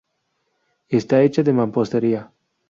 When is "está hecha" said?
0.89-1.43